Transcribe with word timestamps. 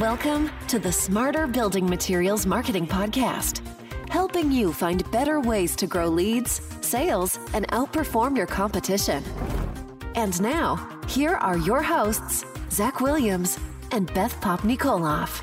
Welcome 0.00 0.50
to 0.66 0.80
the 0.80 0.90
Smarter 0.90 1.46
Building 1.46 1.88
Materials 1.88 2.46
Marketing 2.46 2.84
Podcast, 2.84 3.60
helping 4.08 4.50
you 4.50 4.72
find 4.72 5.08
better 5.12 5.38
ways 5.38 5.76
to 5.76 5.86
grow 5.86 6.08
leads, 6.08 6.60
sales, 6.80 7.38
and 7.52 7.68
outperform 7.68 8.36
your 8.36 8.48
competition. 8.48 9.22
And 10.16 10.42
now, 10.42 11.00
here 11.06 11.34
are 11.34 11.56
your 11.56 11.80
hosts, 11.80 12.44
Zach 12.72 13.00
Williams 13.00 13.56
and 13.92 14.12
Beth 14.14 14.34
Popnikolov. 14.40 15.40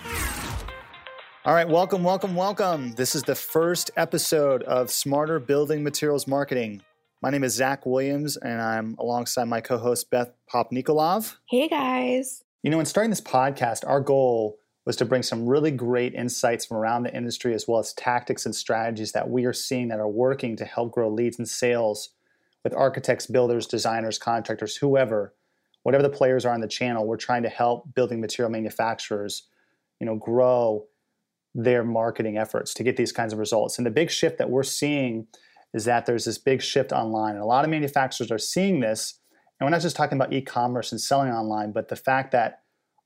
All 1.46 1.54
right, 1.54 1.70
welcome, 1.70 2.04
welcome, 2.04 2.36
welcome. 2.36 2.92
This 2.96 3.16
is 3.16 3.24
the 3.24 3.36
first 3.36 3.90
episode 3.96 4.64
of 4.64 4.92
Smarter 4.92 5.40
Building 5.40 5.82
Materials 5.82 6.28
Marketing. 6.28 6.82
My 7.22 7.30
name 7.30 7.46
is 7.46 7.54
Zach 7.54 7.86
Williams, 7.86 8.36
and 8.36 8.62
I'm 8.62 8.98
alongside 9.00 9.46
my 9.46 9.62
co 9.62 9.78
host, 9.78 10.10
Beth 10.10 10.34
Popnikolov. 10.54 11.38
Hey, 11.48 11.70
guys. 11.70 12.44
You 12.64 12.70
know, 12.70 12.80
in 12.80 12.86
starting 12.86 13.10
this 13.10 13.22
podcast, 13.22 13.84
our 13.88 14.00
goal 14.00 14.60
was 14.86 14.96
to 14.98 15.06
bring 15.06 15.24
some 15.24 15.48
really 15.48 15.72
great 15.72 16.14
insights 16.14 16.66
from 16.66 16.78
around 16.78 17.04
the 17.04 17.16
industry 17.16 17.54
as 17.54 17.68
well 17.68 17.80
as 17.80 17.94
tactics 17.94 18.46
and 18.46 18.56
strategies 18.56 19.12
that 19.14 19.30
we 19.30 19.46
are 19.46 19.54
seeing 19.54 19.88
that 19.88 20.00
are 20.00 20.08
working 20.08 20.56
to 20.58 20.66
help 20.66 20.92
grow 20.92 21.10
leads 21.10 21.38
and 21.40 21.48
sales 21.48 22.10
with 22.64 22.74
architects, 22.76 23.26
builders, 23.26 23.66
designers, 23.66 24.20
contractors, 24.20 24.76
whoever, 24.76 25.34
whatever 25.84 26.04
the 26.04 26.10
players 26.10 26.46
are 26.46 26.54
on 26.54 26.62
the 26.62 26.68
channel. 26.68 27.08
We're 27.08 27.18
trying 27.18 27.44
to 27.44 27.50
help 27.50 27.94
building 27.96 28.22
material 28.22 28.52
manufacturers, 28.52 29.48
you 30.00 30.06
know, 30.06 30.16
grow 30.16 30.86
their 31.56 31.84
marketing 31.84 32.38
efforts 32.38 32.74
to 32.76 32.84
get 32.84 32.96
these 32.96 33.12
kinds 33.12 33.34
of 33.34 33.40
results. 33.40 33.78
And 33.78 33.86
the 33.86 33.92
big 33.92 34.12
shift 34.12 34.38
that 34.38 34.50
we're 34.50 34.64
seeing 34.64 35.28
is 35.74 35.86
that 35.86 36.06
there's 36.06 36.26
this 36.26 36.38
big 36.38 36.62
shift 36.62 36.92
online. 36.92 37.34
And 37.34 37.44
a 37.44 37.46
lot 37.46 37.66
of 37.66 37.72
manufacturers 37.72 38.32
are 38.32 38.38
seeing 38.38 38.80
this 38.80 39.20
and 39.62 39.68
we're 39.68 39.72
not 39.76 39.82
just 39.82 39.96
talking 39.96 40.18
about 40.18 40.34
e-commerce 40.34 40.92
and 40.92 41.00
selling 41.00 41.32
online, 41.32 41.72
but 41.72 41.88
the 41.88 41.96
fact 41.96 42.32
that 42.32 42.64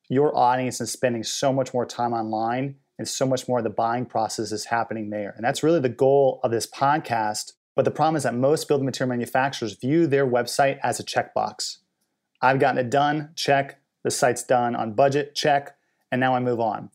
your 0.08 0.34
audience 0.38 0.80
is 0.80 0.90
spending 0.90 1.22
so 1.22 1.52
much 1.52 1.74
more 1.74 1.86
time 1.86 2.14
online 2.14 2.76
and 2.98 3.06
so 3.06 3.26
much 3.26 3.50
more 3.50 3.58
of 3.58 3.66
the 3.66 3.70
buying 3.70 4.06
process 4.06 4.54
is 4.54 4.64
happening 4.64 5.10
there. 5.10 5.34
And 5.36 5.44
that's 5.44 5.64
really 5.64 5.82
the 5.82 5.90
goal 5.90 6.40
of 6.46 6.52
this 6.52 6.66
podcast. 6.66 7.52
But 7.76 7.84
the 7.84 7.92
problem 7.92 8.16
is 8.16 8.24
that 8.24 8.36
most 8.36 8.70
building 8.70 8.86
material 8.86 9.10
manufacturers 9.10 9.74
view 9.74 10.08
their 10.08 10.26
website 10.26 10.80
as 10.82 10.98
a 10.98 11.04
checkbox. 11.04 11.80
I've 12.42 12.62
gotten 12.62 12.78
it 12.78 12.90
done, 12.90 13.32
check. 13.36 13.82
The 14.06 14.12
site's 14.12 14.44
done 14.44 14.78
on 14.78 14.94
budget, 14.94 15.36
check. 15.36 15.76
And 16.10 16.22
now 16.22 16.36
I 16.36 16.40
move 16.40 16.62
on. 16.62 16.90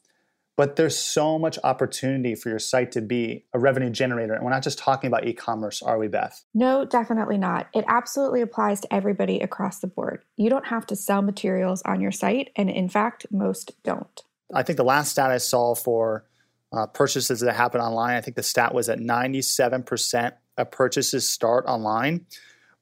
But 0.60 0.76
there's 0.76 0.98
so 0.98 1.38
much 1.38 1.58
opportunity 1.64 2.34
for 2.34 2.50
your 2.50 2.58
site 2.58 2.92
to 2.92 3.00
be 3.00 3.46
a 3.54 3.58
revenue 3.58 3.88
generator. 3.88 4.34
And 4.34 4.44
we're 4.44 4.50
not 4.50 4.62
just 4.62 4.76
talking 4.76 5.08
about 5.08 5.26
e 5.26 5.32
commerce, 5.32 5.80
are 5.80 5.98
we, 5.98 6.06
Beth? 6.06 6.44
No, 6.52 6.84
definitely 6.84 7.38
not. 7.38 7.68
It 7.72 7.86
absolutely 7.88 8.42
applies 8.42 8.82
to 8.82 8.92
everybody 8.92 9.40
across 9.40 9.78
the 9.78 9.86
board. 9.86 10.22
You 10.36 10.50
don't 10.50 10.66
have 10.66 10.86
to 10.88 10.96
sell 10.96 11.22
materials 11.22 11.80
on 11.86 12.02
your 12.02 12.12
site. 12.12 12.50
And 12.56 12.68
in 12.68 12.90
fact, 12.90 13.24
most 13.30 13.72
don't. 13.84 14.22
I 14.54 14.62
think 14.62 14.76
the 14.76 14.84
last 14.84 15.12
stat 15.12 15.30
I 15.30 15.38
saw 15.38 15.74
for 15.74 16.26
uh, 16.74 16.88
purchases 16.88 17.40
that 17.40 17.56
happen 17.56 17.80
online, 17.80 18.16
I 18.16 18.20
think 18.20 18.36
the 18.36 18.42
stat 18.42 18.74
was 18.74 18.88
that 18.88 18.98
97% 18.98 20.32
of 20.58 20.70
purchases 20.70 21.26
start 21.26 21.64
online, 21.68 22.26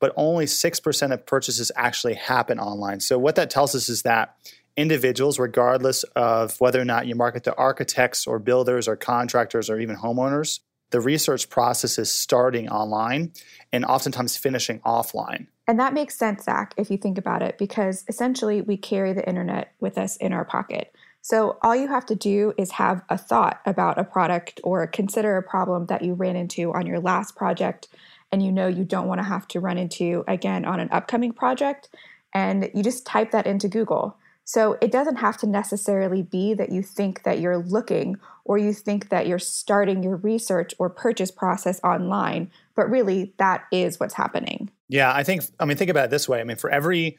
but 0.00 0.12
only 0.16 0.46
6% 0.46 1.12
of 1.12 1.26
purchases 1.26 1.70
actually 1.76 2.14
happen 2.14 2.58
online. 2.58 2.98
So, 2.98 3.20
what 3.20 3.36
that 3.36 3.50
tells 3.50 3.76
us 3.76 3.88
is 3.88 4.02
that 4.02 4.34
individuals, 4.78 5.40
regardless 5.40 6.04
of 6.14 6.58
whether 6.60 6.80
or 6.80 6.84
not 6.84 7.06
you 7.06 7.16
market 7.16 7.42
to 7.44 7.54
architects 7.56 8.26
or 8.26 8.38
builders 8.38 8.86
or 8.86 8.94
contractors 8.94 9.68
or 9.68 9.80
even 9.80 9.96
homeowners, 9.96 10.60
the 10.90 11.00
research 11.00 11.50
process 11.50 11.98
is 11.98 12.10
starting 12.10 12.68
online 12.68 13.32
and 13.72 13.84
oftentimes 13.84 14.36
finishing 14.36 14.78
offline. 14.80 15.48
And 15.66 15.80
that 15.80 15.92
makes 15.92 16.16
sense, 16.16 16.44
Zach, 16.44 16.72
if 16.76 16.90
you 16.90 16.96
think 16.96 17.18
about 17.18 17.42
it, 17.42 17.58
because 17.58 18.04
essentially 18.08 18.62
we 18.62 18.76
carry 18.76 19.12
the 19.12 19.28
internet 19.28 19.74
with 19.80 19.98
us 19.98 20.16
in 20.16 20.32
our 20.32 20.44
pocket. 20.44 20.94
So 21.20 21.58
all 21.60 21.74
you 21.74 21.88
have 21.88 22.06
to 22.06 22.14
do 22.14 22.54
is 22.56 22.70
have 22.70 23.02
a 23.10 23.18
thought 23.18 23.60
about 23.66 23.98
a 23.98 24.04
product 24.04 24.60
or 24.62 24.86
consider 24.86 25.36
a 25.36 25.42
problem 25.42 25.86
that 25.86 26.02
you 26.02 26.14
ran 26.14 26.36
into 26.36 26.72
on 26.72 26.86
your 26.86 27.00
last 27.00 27.34
project 27.34 27.88
and 28.30 28.42
you 28.42 28.52
know 28.52 28.68
you 28.68 28.84
don't 28.84 29.08
want 29.08 29.18
to 29.18 29.26
have 29.26 29.48
to 29.48 29.60
run 29.60 29.76
into 29.76 30.24
again 30.28 30.64
on 30.64 30.78
an 30.78 30.88
upcoming 30.92 31.32
project. 31.32 31.88
And 32.32 32.70
you 32.72 32.82
just 32.84 33.04
type 33.04 33.32
that 33.32 33.46
into 33.46 33.68
Google. 33.68 34.16
So 34.48 34.78
it 34.80 34.90
doesn't 34.90 35.16
have 35.16 35.36
to 35.40 35.46
necessarily 35.46 36.22
be 36.22 36.54
that 36.54 36.72
you 36.72 36.82
think 36.82 37.24
that 37.24 37.38
you're 37.38 37.58
looking 37.58 38.16
or 38.46 38.56
you 38.56 38.72
think 38.72 39.10
that 39.10 39.26
you're 39.26 39.38
starting 39.38 40.02
your 40.02 40.16
research 40.16 40.72
or 40.78 40.88
purchase 40.88 41.30
process 41.30 41.78
online, 41.84 42.50
but 42.74 42.88
really 42.88 43.34
that 43.36 43.64
is 43.70 44.00
what's 44.00 44.14
happening. 44.14 44.70
Yeah, 44.88 45.12
I 45.14 45.22
think 45.22 45.42
I 45.60 45.66
mean 45.66 45.76
think 45.76 45.90
about 45.90 46.06
it 46.06 46.10
this 46.10 46.30
way. 46.30 46.40
I 46.40 46.44
mean 46.44 46.56
for 46.56 46.70
every 46.70 47.18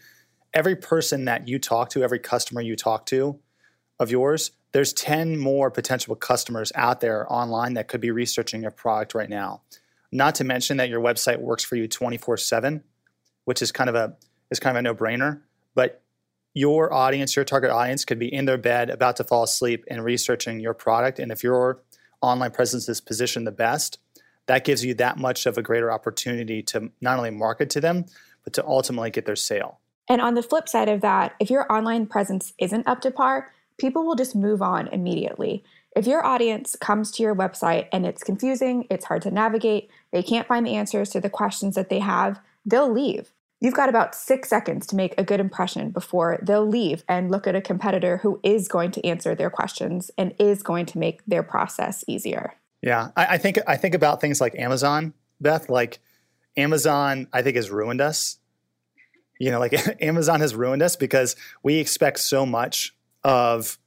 every 0.56 0.76
person 0.76 1.26
that 1.26 1.48
you 1.48 1.60
talk 1.60 1.92
to, 1.92 2.02
every 2.02 2.18
customer 2.18 2.62
you 2.62 2.76
talk 2.76 3.06
to 3.06 3.40
of 4.00 4.10
yours, 4.10 4.50
there's 4.72 4.92
10 4.92 5.38
more 5.38 5.70
potential 5.70 6.16
customers 6.16 6.72
out 6.74 7.00
there 7.00 7.32
online 7.32 7.76
that 7.76 7.88
could 7.88 8.02
be 8.02 8.10
researching 8.10 8.64
your 8.64 8.72
product 8.72 9.14
right 9.14 9.30
now. 9.30 9.62
Not 10.12 10.34
to 10.36 10.44
mention 10.44 10.78
that 10.78 10.90
your 10.90 11.00
website 11.00 11.38
works 11.38 11.64
for 11.64 11.76
you 11.76 11.88
24/7, 11.88 12.82
which 13.46 13.62
is 13.62 13.72
kind 13.72 13.88
of 13.88 13.96
a 13.96 14.16
is 14.50 14.60
kind 14.60 14.76
of 14.76 14.80
a 14.80 14.82
no-brainer, 14.82 15.42
but 15.76 16.02
your 16.54 16.92
audience, 16.94 17.36
your 17.36 17.46
target 17.46 17.70
audience, 17.70 18.06
could 18.06 18.20
be 18.20 18.34
in 18.34 18.46
their 18.46 18.58
bed 18.58 18.90
about 18.90 19.16
to 19.18 19.24
fall 19.24 19.44
asleep 19.44 19.86
and 19.90 20.04
researching 20.04 20.60
your 20.60 20.74
product. 20.74 21.20
And 21.20 21.32
if 21.32 21.44
your 21.44 21.82
online 22.22 22.52
presence 22.52 22.90
is 22.90 23.02
positioned 23.02 23.48
the 23.48 23.52
best, 23.52 24.00
that 24.48 24.66
gives 24.66 24.84
you 24.84 24.94
that 24.96 25.18
much 25.18 25.46
of 25.46 25.58
a 25.58 25.62
greater 25.62 25.92
opportunity 25.92 26.64
to 26.64 26.92
not 27.02 27.18
only 27.18 27.30
market 27.30 27.70
to 27.72 27.82
them, 27.82 28.06
but 28.44 28.54
to 28.54 28.66
ultimately 28.66 29.12
get 29.12 29.26
their 29.26 29.36
sale. 29.36 29.80
And 30.10 30.22
on 30.22 30.34
the 30.34 30.42
flip 30.42 30.68
side 30.68 30.90
of 30.90 31.02
that, 31.02 31.36
if 31.40 31.52
your 31.52 31.72
online 31.72 32.08
presence 32.08 32.54
isn't 32.58 32.88
up 32.88 33.02
to 33.02 33.12
par, 33.12 33.54
people 33.78 34.06
will 34.06 34.16
just 34.16 34.36
move 34.36 34.62
on 34.62 34.88
immediately. 34.88 35.64
If 35.96 36.08
your 36.08 36.26
audience 36.26 36.76
comes 36.80 37.12
to 37.12 37.24
your 37.24 37.36
website 37.36 37.88
and 37.92 38.06
it's 38.06 38.24
confusing, 38.24 38.88
it's 38.90 39.06
hard 39.06 39.22
to 39.24 39.32
navigate, 39.32 39.90
they 40.12 40.24
can't 40.24 40.48
find 40.48 40.66
the 40.66 40.76
answers 40.76 41.10
to 41.12 41.22
the 41.22 41.30
questions 41.30 41.76
that 41.76 41.90
they 41.90 42.00
have, 42.00 42.40
they'll 42.66 42.92
leave. 42.92 43.32
You've 43.62 43.74
got 43.74 43.90
about 43.90 44.16
six 44.16 44.48
seconds 44.48 44.88
to 44.88 44.96
make 44.96 45.14
a 45.18 45.24
good 45.24 45.42
impression 45.42 45.90
before 45.90 46.40
they'll 46.42 46.66
leave 46.66 47.04
and 47.10 47.30
look 47.30 47.46
at 47.46 47.56
a 47.56 47.62
competitor 47.62 48.18
who 48.18 48.40
is 48.42 48.70
going 48.70 48.92
to 48.92 49.06
answer 49.06 49.36
their 49.36 49.50
questions 49.50 50.10
and 50.18 50.34
is 50.40 50.64
going 50.64 50.86
to 50.88 50.98
make 50.98 51.22
their 51.26 51.44
process 51.44 52.06
easier. 52.08 52.54
Yeah, 52.82 53.10
I, 53.18 53.26
I 53.26 53.38
think 53.38 53.60
I 53.68 53.76
think 53.76 53.96
about 53.96 54.22
things 54.22 54.40
like 54.40 54.56
Amazon, 54.58 55.14
Beth. 55.42 55.70
Like 55.70 56.00
Amazon, 56.56 57.28
I 57.34 57.42
think 57.42 57.58
has 57.58 57.70
ruined 57.70 58.00
us. 58.00 58.38
You 59.38 59.52
know, 59.52 59.60
like 59.60 59.74
Amazon 60.02 60.40
has 60.40 60.56
ruined 60.56 60.82
us 60.82 60.96
because 60.96 61.36
we 61.62 61.76
expect 61.76 62.20
so 62.20 62.46
much 62.46 62.96
of 63.26 63.78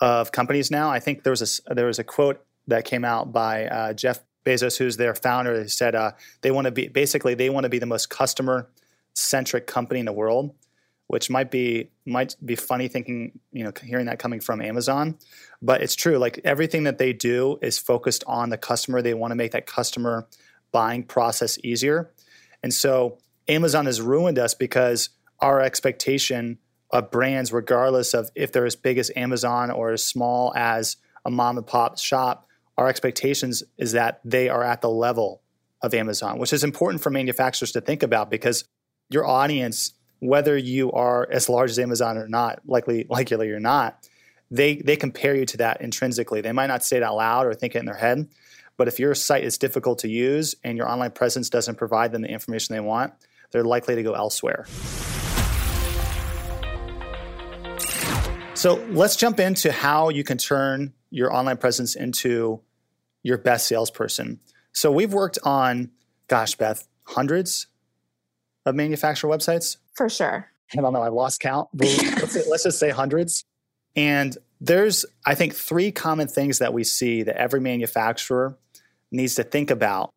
of 0.00 0.32
companies 0.32 0.70
now. 0.70 0.90
I 0.90 0.98
think 1.00 1.24
there 1.24 1.32
was 1.32 1.62
a 1.68 1.74
there 1.74 1.86
was 1.86 1.98
a 1.98 2.04
quote 2.04 2.42
that 2.68 2.86
came 2.86 3.04
out 3.04 3.32
by 3.34 3.66
uh, 3.66 3.92
Jeff 3.92 4.20
Bezos, 4.46 4.78
who's 4.78 4.96
their 4.96 5.14
founder. 5.14 5.62
He 5.62 5.68
said 5.68 5.94
uh, 5.94 6.12
they 6.40 6.50
want 6.50 6.64
to 6.64 6.70
be 6.70 6.88
basically 6.88 7.34
they 7.34 7.50
want 7.50 7.64
to 7.64 7.70
be 7.70 7.78
the 7.78 7.84
most 7.84 8.08
customer 8.08 8.70
centric 9.14 9.66
company 9.66 10.00
in 10.00 10.06
the 10.06 10.12
world, 10.12 10.54
which 11.06 11.30
might 11.30 11.50
be 11.50 11.90
might 12.06 12.36
be 12.44 12.54
funny 12.54 12.88
thinking, 12.88 13.38
you 13.52 13.64
know, 13.64 13.72
hearing 13.82 14.06
that 14.06 14.18
coming 14.18 14.40
from 14.40 14.60
Amazon, 14.60 15.16
but 15.62 15.82
it's 15.82 15.94
true. 15.94 16.18
Like 16.18 16.40
everything 16.44 16.84
that 16.84 16.98
they 16.98 17.12
do 17.12 17.58
is 17.62 17.78
focused 17.78 18.24
on 18.26 18.50
the 18.50 18.58
customer. 18.58 19.02
They 19.02 19.14
want 19.14 19.32
to 19.32 19.36
make 19.36 19.52
that 19.52 19.66
customer 19.66 20.26
buying 20.72 21.02
process 21.02 21.58
easier. 21.64 22.10
And 22.62 22.72
so 22.72 23.18
Amazon 23.48 23.86
has 23.86 24.00
ruined 24.00 24.38
us 24.38 24.54
because 24.54 25.10
our 25.40 25.60
expectation 25.60 26.58
of 26.90 27.10
brands, 27.10 27.52
regardless 27.52 28.14
of 28.14 28.30
if 28.34 28.52
they're 28.52 28.66
as 28.66 28.76
big 28.76 28.98
as 28.98 29.10
Amazon 29.16 29.70
or 29.70 29.92
as 29.92 30.04
small 30.04 30.52
as 30.56 30.96
a 31.24 31.30
mom 31.30 31.56
and 31.56 31.66
pop 31.66 31.98
shop, 31.98 32.48
our 32.76 32.88
expectations 32.88 33.62
is 33.78 33.92
that 33.92 34.20
they 34.24 34.48
are 34.48 34.62
at 34.62 34.80
the 34.80 34.90
level 34.90 35.42
of 35.82 35.94
Amazon, 35.94 36.38
which 36.38 36.52
is 36.52 36.64
important 36.64 37.02
for 37.02 37.10
manufacturers 37.10 37.72
to 37.72 37.80
think 37.80 38.02
about 38.02 38.30
because 38.30 38.64
your 39.10 39.26
audience, 39.26 39.92
whether 40.20 40.56
you 40.56 40.90
are 40.92 41.28
as 41.30 41.48
large 41.48 41.70
as 41.70 41.78
Amazon 41.78 42.16
or 42.16 42.28
not, 42.28 42.60
likely 42.64 43.06
likely 43.10 43.48
you're 43.48 43.60
not, 43.60 44.08
they 44.50 44.76
they 44.76 44.96
compare 44.96 45.34
you 45.34 45.44
to 45.46 45.58
that 45.58 45.82
intrinsically. 45.82 46.40
They 46.40 46.52
might 46.52 46.68
not 46.68 46.84
say 46.84 46.96
it 46.96 47.02
out 47.02 47.16
loud 47.16 47.46
or 47.46 47.54
think 47.54 47.74
it 47.74 47.80
in 47.80 47.86
their 47.86 47.96
head, 47.96 48.28
but 48.76 48.88
if 48.88 48.98
your 48.98 49.14
site 49.14 49.44
is 49.44 49.58
difficult 49.58 49.98
to 50.00 50.08
use 50.08 50.54
and 50.64 50.78
your 50.78 50.88
online 50.88 51.10
presence 51.10 51.50
doesn't 51.50 51.74
provide 51.74 52.12
them 52.12 52.22
the 52.22 52.28
information 52.28 52.74
they 52.74 52.80
want, 52.80 53.12
they're 53.50 53.64
likely 53.64 53.96
to 53.96 54.02
go 54.02 54.14
elsewhere. 54.14 54.66
So 58.54 58.74
let's 58.90 59.16
jump 59.16 59.40
into 59.40 59.72
how 59.72 60.10
you 60.10 60.22
can 60.22 60.36
turn 60.36 60.92
your 61.10 61.32
online 61.32 61.56
presence 61.56 61.96
into 61.96 62.60
your 63.22 63.38
best 63.38 63.66
salesperson. 63.66 64.38
So 64.72 64.92
we've 64.92 65.12
worked 65.12 65.38
on, 65.42 65.90
gosh, 66.28 66.56
Beth, 66.56 66.86
hundreds, 67.04 67.66
of 68.66 68.74
manufacturer 68.74 69.30
websites? 69.30 69.76
For 69.94 70.08
sure. 70.08 70.50
I 70.72 70.80
don't 70.80 70.92
know. 70.92 71.02
I've 71.02 71.12
lost 71.12 71.40
count. 71.40 71.68
let's, 71.74 72.32
say, 72.32 72.42
let's 72.48 72.62
just 72.62 72.78
say 72.78 72.90
hundreds. 72.90 73.44
And 73.96 74.36
there's, 74.60 75.04
I 75.26 75.34
think, 75.34 75.54
three 75.54 75.90
common 75.90 76.28
things 76.28 76.58
that 76.58 76.72
we 76.72 76.84
see 76.84 77.22
that 77.22 77.36
every 77.36 77.60
manufacturer 77.60 78.56
needs 79.10 79.34
to 79.36 79.42
think 79.42 79.70
about 79.70 80.10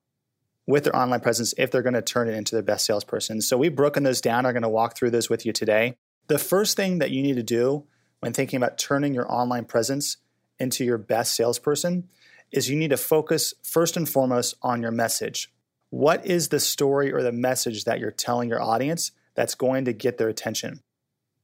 with 0.68 0.84
their 0.84 0.95
online 0.95 1.19
presence 1.19 1.54
if 1.57 1.72
they're 1.72 1.81
going 1.81 1.94
to 1.94 2.01
turn 2.01 2.30
it 2.30 2.36
into 2.36 2.56
their 2.56 2.63
best 2.63 2.86
salesperson. 2.86 3.42
So 3.42 3.57
we've 3.57 3.75
broken 3.75 4.04
those 4.04 4.22
down. 4.22 4.45
I'm 4.45 4.54
going 4.54 4.63
to 4.63 4.69
walk 4.69 4.95
through 4.95 5.12
those 5.12 5.30
with 5.30 5.45
you 5.45 5.54
today. 5.54 5.95
The 6.28 6.40
first 6.40 6.78
thing 6.78 7.00
that 7.00 7.12
you 7.12 7.22
need 7.22 7.36
to 7.36 7.44
do 7.44 7.86
when 8.19 8.31
thinking 8.31 8.57
about 8.57 8.78
turning 8.78 9.13
your 9.13 9.30
online 9.31 9.66
presence 9.66 10.18
into 10.60 10.86
your 10.86 10.98
best 10.98 11.36
salesperson 11.36 12.07
is 12.51 12.69
you 12.69 12.78
need 12.78 12.92
to 12.92 12.98
focus 12.98 13.54
first 13.63 13.98
and 13.98 14.07
foremost 14.07 14.56
on 14.62 14.81
your 14.81 14.92
message. 14.92 15.51
What 15.94 16.25
is 16.25 16.50
the 16.50 16.60
story 16.60 17.13
or 17.13 17.22
the 17.22 17.31
message 17.31 17.84
that 17.84 18.00
you're 18.00 18.10
telling 18.10 18.50
your 18.50 18.60
audience 18.60 19.12
that's 19.36 19.54
going 19.54 19.86
to 19.86 19.94
get 19.94 20.18
their 20.18 20.28
attention? 20.28 20.81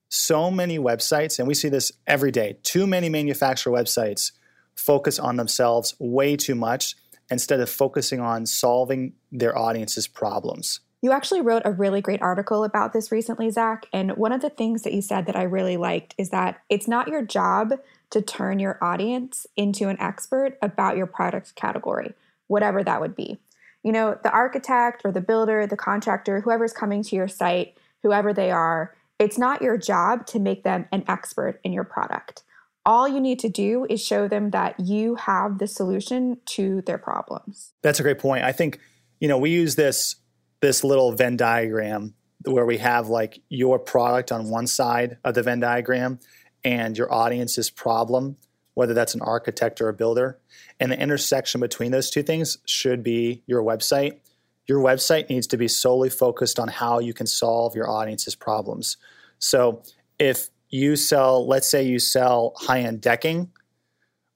So 0.09 0.49
many 0.49 0.79
websites, 0.79 1.37
and 1.37 1.47
we 1.47 1.53
see 1.53 1.69
this 1.69 1.91
every 2.07 2.31
day, 2.31 2.57
too 2.63 2.87
many 2.87 3.09
manufacturer 3.09 3.71
websites 3.71 4.31
focus 4.73 5.19
on 5.19 5.35
themselves 5.35 5.93
way 5.99 6.35
too 6.35 6.55
much 6.55 6.95
instead 7.29 7.59
of 7.59 7.69
focusing 7.69 8.21
on 8.21 8.47
solving 8.47 9.13
their 9.31 9.55
audience's 9.55 10.07
problems. 10.07 10.79
You 11.03 11.11
actually 11.11 11.41
wrote 11.41 11.61
a 11.63 11.71
really 11.71 12.01
great 12.01 12.23
article 12.23 12.63
about 12.63 12.91
this 12.91 13.11
recently, 13.11 13.51
Zach. 13.51 13.85
And 13.93 14.17
one 14.17 14.31
of 14.31 14.41
the 14.41 14.49
things 14.49 14.81
that 14.81 14.93
you 14.93 15.03
said 15.03 15.27
that 15.27 15.35
I 15.35 15.43
really 15.43 15.77
liked 15.77 16.15
is 16.17 16.31
that 16.31 16.59
it's 16.69 16.87
not 16.87 17.07
your 17.07 17.21
job 17.21 17.73
to 18.09 18.21
turn 18.23 18.57
your 18.57 18.83
audience 18.83 19.45
into 19.55 19.89
an 19.89 19.99
expert 19.99 20.57
about 20.59 20.97
your 20.97 21.05
product 21.05 21.53
category, 21.53 22.15
whatever 22.47 22.83
that 22.83 22.99
would 22.99 23.15
be. 23.15 23.37
You 23.83 23.91
know, 23.91 24.17
the 24.23 24.31
architect 24.31 25.01
or 25.05 25.11
the 25.11 25.21
builder, 25.21 25.65
the 25.65 25.77
contractor, 25.77 26.41
whoever's 26.41 26.73
coming 26.73 27.03
to 27.03 27.15
your 27.15 27.27
site, 27.27 27.77
whoever 28.03 28.33
they 28.33 28.51
are, 28.51 28.95
it's 29.19 29.37
not 29.37 29.61
your 29.61 29.77
job 29.77 30.25
to 30.27 30.39
make 30.39 30.63
them 30.63 30.85
an 30.91 31.03
expert 31.07 31.59
in 31.63 31.73
your 31.73 31.83
product. 31.83 32.43
All 32.85 33.07
you 33.07 33.19
need 33.19 33.39
to 33.39 33.49
do 33.49 33.85
is 33.89 34.03
show 34.03 34.27
them 34.27 34.51
that 34.51 34.79
you 34.79 35.15
have 35.15 35.59
the 35.59 35.67
solution 35.67 36.37
to 36.47 36.81
their 36.85 36.97
problems. 36.97 37.73
That's 37.81 37.99
a 37.99 38.03
great 38.03 38.19
point. 38.19 38.43
I 38.43 38.51
think, 38.51 38.79
you 39.19 39.27
know, 39.27 39.37
we 39.37 39.51
use 39.51 39.75
this 39.75 40.15
this 40.61 40.83
little 40.83 41.11
Venn 41.13 41.37
diagram 41.37 42.15
where 42.45 42.65
we 42.65 42.77
have 42.77 43.07
like 43.07 43.41
your 43.49 43.79
product 43.79 44.31
on 44.31 44.49
one 44.49 44.67
side 44.67 45.17
of 45.23 45.33
the 45.33 45.43
Venn 45.43 45.59
diagram 45.59 46.19
and 46.63 46.97
your 46.97 47.13
audience's 47.13 47.69
problem, 47.69 48.37
whether 48.79 48.93
that's 48.93 49.13
an 49.13 49.21
architect 49.21 49.81
or 49.81 49.89
a 49.89 49.93
builder. 49.93 50.39
And 50.79 50.89
the 50.89 50.97
intersection 50.97 51.59
between 51.59 51.91
those 51.91 52.09
two 52.09 52.23
things 52.23 52.59
should 52.63 53.03
be 53.03 53.43
your 53.45 53.61
website. 53.61 54.19
Your 54.67 54.81
website 54.81 55.29
needs 55.29 55.47
to 55.47 55.57
be 55.57 55.67
solely 55.67 56.09
focused 56.09 56.61
on 56.61 56.69
how 56.69 56.99
you 56.99 57.13
can 57.13 57.27
solve 57.27 57.75
your 57.75 57.89
audience's 57.89 58.35
problems. 58.35 58.95
So 59.37 59.83
if 60.17 60.47
you 60.69 60.95
sell, 60.95 61.45
let's 61.45 61.69
say 61.69 61.83
you 61.83 61.99
sell 61.99 62.53
high 62.55 62.79
end 62.79 63.01
decking 63.01 63.51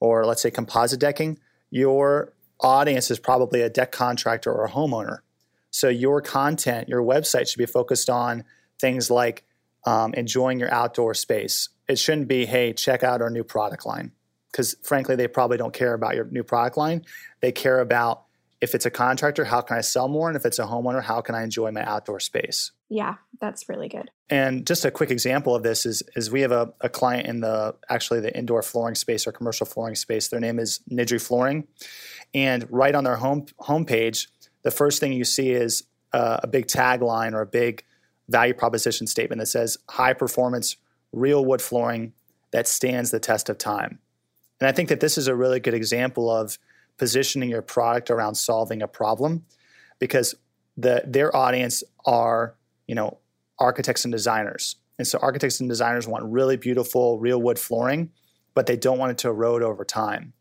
or 0.02 0.26
let's 0.26 0.42
say 0.42 0.52
composite 0.52 1.00
decking, 1.00 1.40
your 1.70 2.34
audience 2.60 3.10
is 3.10 3.20
probably 3.20 3.62
a 3.62 3.70
deck 3.70 3.94
contractor 3.94 4.52
or 4.52 4.66
a 4.66 4.72
homeowner. 4.72 5.20
So 5.72 5.88
your 5.88 6.20
content, 6.20 6.90
your 6.90 7.02
website 7.02 7.48
should 7.48 7.60
be 7.60 7.66
focused 7.66 8.10
on 8.10 8.44
things 8.78 9.10
like 9.10 9.46
um, 9.86 10.14
enjoying 10.16 10.60
your 10.60 10.74
outdoor 10.74 11.14
space. 11.14 11.70
It 11.88 11.98
shouldn't 11.98 12.28
be, 12.28 12.46
hey, 12.46 12.74
check 12.74 13.04
out 13.04 13.22
our 13.22 13.30
new 13.30 13.46
product 13.46 13.86
line. 13.86 14.12
Because 14.54 14.76
frankly, 14.84 15.16
they 15.18 15.28
probably 15.28 15.58
don't 15.58 15.74
care 15.74 15.94
about 15.94 16.16
your 16.16 16.26
new 16.26 16.44
product 16.44 16.78
line. 16.78 17.04
They 17.42 17.52
care 17.52 17.80
about 17.80 18.26
if 18.62 18.74
it's 18.74 18.86
a 18.86 18.92
contractor, 18.92 19.44
how 19.44 19.60
can 19.60 19.78
I 19.78 19.82
sell 19.82 20.08
more? 20.08 20.30
And 20.30 20.38
if 20.38 20.46
it's 20.46 20.58
a 20.58 20.64
homeowner, 20.64 21.04
how 21.04 21.20
can 21.20 21.36
I 21.36 21.44
enjoy 21.44 21.72
my 21.72 21.84
outdoor 21.84 22.22
space? 22.22 22.72
Yeah, 22.88 23.16
that's 23.42 23.68
really 23.68 23.90
good. 23.90 24.10
And 24.30 24.66
just 24.66 24.86
a 24.86 24.92
quick 24.92 25.12
example 25.12 25.54
of 25.54 25.64
this 25.64 25.86
is, 25.86 26.02
is 26.16 26.32
we 26.32 26.40
have 26.42 26.54
a, 26.54 26.72
a 26.80 26.88
client 26.88 27.28
in 27.28 27.42
the 27.42 27.76
actually 27.90 28.22
the 28.22 28.34
indoor 28.38 28.62
flooring 28.62 28.96
space 28.96 29.28
or 29.28 29.34
commercial 29.34 29.66
flooring 29.66 29.96
space. 29.96 30.30
Their 30.30 30.40
name 30.40 30.60
is 30.60 30.80
Nydree 30.90 31.22
Flooring. 31.22 31.68
And 32.34 32.66
right 32.72 32.96
on 32.96 33.04
their 33.04 33.18
home 33.18 33.48
homepage, 33.60 34.28
the 34.62 34.72
first 34.72 35.02
thing 35.02 35.12
you 35.12 35.26
see 35.26 35.52
is 35.52 35.84
uh, 36.14 36.40
a 36.42 36.48
big 36.48 36.68
tagline 36.68 37.34
or 37.34 37.42
a 37.42 37.46
big 37.46 37.84
value 38.30 38.54
proposition 38.54 39.08
statement 39.08 39.40
that 39.40 39.48
says 39.48 39.78
high 39.90 40.14
performance 40.14 40.78
real 41.12 41.44
wood 41.44 41.62
flooring 41.62 42.14
that 42.52 42.68
stands 42.68 43.12
the 43.12 43.20
test 43.20 43.50
of 43.50 43.58
time. 43.58 44.00
And 44.64 44.70
I 44.70 44.72
think 44.72 44.88
that 44.88 45.02
this 45.02 45.18
is 45.18 45.28
a 45.28 45.36
really 45.36 45.60
good 45.60 45.74
example 45.74 46.32
of 46.32 46.58
positioning 46.98 47.50
your 47.50 47.62
product 47.62 48.10
around 48.10 48.36
solving 48.36 48.82
a 48.82 48.88
problem 48.88 49.44
because 50.00 50.36
the 50.78 51.04
their 51.06 51.36
audience 51.36 51.84
are, 52.06 52.56
you 52.88 52.96
know, 52.96 53.18
architects 53.60 54.06
and 54.06 54.14
designers. 54.14 54.78
And 54.98 55.06
so 55.06 55.20
architects 55.22 55.60
and 55.60 55.68
designers 55.68 56.08
want 56.08 56.24
really 56.32 56.56
beautiful 56.56 57.20
real 57.20 57.42
wood 57.42 57.60
flooring, 57.60 58.12
but 58.54 58.66
they 58.66 58.78
don't 58.78 58.98
want 58.98 59.12
it 59.12 59.18
to 59.18 59.28
erode 59.28 59.64
over 59.64 59.84
time. 59.84 60.32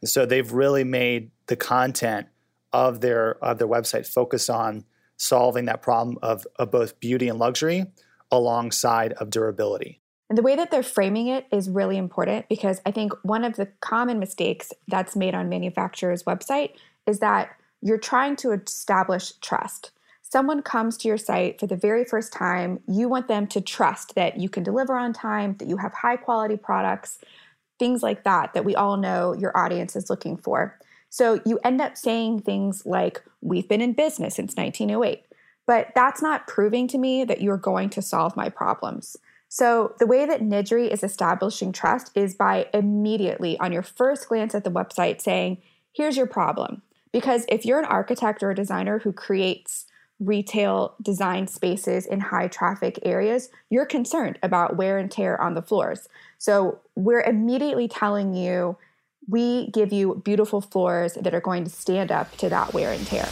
And 0.00 0.08
so 0.08 0.24
they've 0.24 0.52
really 0.52 0.84
made 0.84 1.32
the 1.48 1.56
content 1.56 2.28
of 2.72 3.00
their 3.00 3.44
of 3.44 3.58
their 3.58 3.66
website 3.66 4.06
focus 4.06 4.48
on 4.48 4.84
solving 5.16 5.64
that 5.64 5.82
problem 5.82 6.16
of, 6.22 6.46
of 6.60 6.70
both 6.70 7.00
beauty 7.00 7.28
and 7.28 7.40
luxury 7.40 7.86
alongside 8.30 9.14
of 9.14 9.30
durability. 9.30 10.00
The 10.34 10.42
way 10.42 10.56
that 10.56 10.72
they're 10.72 10.82
framing 10.82 11.28
it 11.28 11.46
is 11.52 11.70
really 11.70 11.96
important 11.96 12.48
because 12.48 12.80
I 12.84 12.90
think 12.90 13.12
one 13.22 13.44
of 13.44 13.54
the 13.54 13.66
common 13.80 14.18
mistakes 14.18 14.72
that's 14.88 15.14
made 15.14 15.32
on 15.32 15.48
manufacturers' 15.48 16.24
website 16.24 16.72
is 17.06 17.20
that 17.20 17.50
you're 17.80 17.98
trying 17.98 18.34
to 18.36 18.50
establish 18.50 19.34
trust. 19.40 19.92
Someone 20.22 20.60
comes 20.60 20.96
to 20.96 21.08
your 21.08 21.18
site 21.18 21.60
for 21.60 21.68
the 21.68 21.76
very 21.76 22.04
first 22.04 22.32
time, 22.32 22.80
you 22.88 23.08
want 23.08 23.28
them 23.28 23.46
to 23.46 23.60
trust 23.60 24.16
that 24.16 24.40
you 24.40 24.48
can 24.48 24.64
deliver 24.64 24.96
on 24.96 25.12
time, 25.12 25.54
that 25.58 25.68
you 25.68 25.76
have 25.76 25.94
high 25.94 26.16
quality 26.16 26.56
products, 26.56 27.20
things 27.78 28.02
like 28.02 28.24
that 28.24 28.54
that 28.54 28.64
we 28.64 28.74
all 28.74 28.96
know 28.96 29.34
your 29.34 29.56
audience 29.56 29.94
is 29.94 30.10
looking 30.10 30.36
for. 30.36 30.76
So 31.10 31.40
you 31.46 31.60
end 31.62 31.80
up 31.80 31.96
saying 31.96 32.40
things 32.40 32.84
like, 32.84 33.22
We've 33.40 33.68
been 33.68 33.80
in 33.80 33.92
business 33.92 34.34
since 34.34 34.56
1908. 34.56 35.26
But 35.66 35.88
that's 35.94 36.20
not 36.20 36.48
proving 36.48 36.88
to 36.88 36.98
me 36.98 37.24
that 37.24 37.40
you're 37.40 37.56
going 37.56 37.88
to 37.90 38.02
solve 38.02 38.36
my 38.36 38.48
problems. 38.48 39.16
So, 39.54 39.94
the 40.00 40.06
way 40.08 40.26
that 40.26 40.40
Nydree 40.40 40.90
is 40.90 41.04
establishing 41.04 41.70
trust 41.70 42.10
is 42.16 42.34
by 42.34 42.66
immediately, 42.74 43.56
on 43.60 43.70
your 43.70 43.84
first 43.84 44.28
glance 44.28 44.52
at 44.52 44.64
the 44.64 44.70
website, 44.70 45.20
saying, 45.20 45.58
Here's 45.92 46.16
your 46.16 46.26
problem. 46.26 46.82
Because 47.12 47.46
if 47.48 47.64
you're 47.64 47.78
an 47.78 47.84
architect 47.84 48.42
or 48.42 48.50
a 48.50 48.54
designer 48.56 48.98
who 48.98 49.12
creates 49.12 49.86
retail 50.18 50.96
design 51.00 51.46
spaces 51.46 52.04
in 52.04 52.18
high 52.18 52.48
traffic 52.48 52.98
areas, 53.04 53.48
you're 53.70 53.86
concerned 53.86 54.40
about 54.42 54.76
wear 54.76 54.98
and 54.98 55.08
tear 55.08 55.40
on 55.40 55.54
the 55.54 55.62
floors. 55.62 56.08
So, 56.36 56.80
we're 56.96 57.22
immediately 57.22 57.86
telling 57.86 58.34
you 58.34 58.76
we 59.28 59.70
give 59.70 59.92
you 59.92 60.20
beautiful 60.24 60.62
floors 60.62 61.14
that 61.14 61.32
are 61.32 61.40
going 61.40 61.62
to 61.62 61.70
stand 61.70 62.10
up 62.10 62.36
to 62.38 62.48
that 62.48 62.74
wear 62.74 62.90
and 62.90 63.06
tear. 63.06 63.28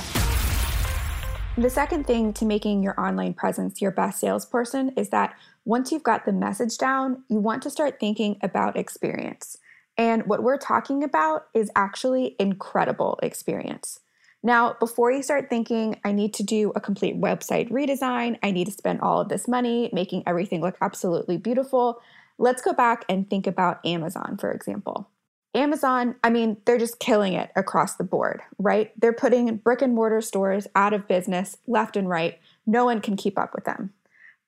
The 1.59 1.69
second 1.69 2.07
thing 2.07 2.33
to 2.35 2.47
making 2.47 2.83
your 2.83 2.99
online 2.99 3.35
presence 3.35 3.83
your 3.83 3.91
best 3.91 4.21
salesperson 4.21 4.91
is 4.97 5.11
that 5.11 5.35
once 5.65 5.93
you've 5.93 6.03
got 6.03 6.25
the 6.25 6.33
message 6.33 6.77
down, 6.79 7.23
you 7.29 7.39
want 7.39 7.63
to 7.63 7.71
start 7.71 8.01
thinking 8.01 8.37
about 8.43 8.77
experience. 8.77 9.59
And 9.97 10.27
what 10.27 10.43
we're 10.43 10.59
talking 10.59 11.05
about 11.05 11.47
is 11.55 11.71
actually 11.77 12.35
incredible 12.39 13.19
experience. 13.23 14.01
Now, 14.43 14.75
before 14.81 15.13
you 15.13 15.23
start 15.23 15.49
thinking, 15.49 16.01
I 16.05 16.11
need 16.11 16.35
to 16.35 16.43
do 16.43 16.73
a 16.75 16.81
complete 16.81 17.21
website 17.21 17.71
redesign, 17.71 18.39
I 18.43 18.51
need 18.51 18.65
to 18.65 18.73
spend 18.73 19.01
all 19.01 19.21
of 19.21 19.29
this 19.29 19.47
money 19.47 19.89
making 19.93 20.25
everything 20.27 20.61
look 20.61 20.77
absolutely 20.81 21.37
beautiful, 21.37 22.01
let's 22.39 22.63
go 22.63 22.73
back 22.73 23.05
and 23.09 23.29
think 23.31 23.47
about 23.47 23.85
Amazon, 23.87 24.37
for 24.41 24.51
example. 24.51 25.09
Amazon, 25.55 26.17
I 26.25 26.31
mean, 26.31 26.57
they're 26.65 26.79
just 26.79 26.99
killing 26.99 27.35
it 27.35 27.51
across 27.55 27.97
the 27.97 28.05
board, 28.05 28.41
right? 28.59 28.91
They're 28.99 29.13
putting 29.13 29.55
brick 29.57 29.83
and 29.83 29.95
mortar 29.95 30.23
stores 30.23 30.67
out 30.75 30.95
of 30.95 31.07
business 31.07 31.59
left 31.67 31.97
and 31.97 32.09
right. 32.09 32.41
No 32.67 32.87
one 32.87 33.01
can 33.01 33.17
keep 33.17 33.39
up 33.39 33.55
with 33.55 33.65
them. 33.65 33.93